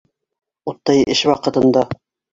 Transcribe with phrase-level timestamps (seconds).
[0.71, 1.89] Уттай эш ваҡытында.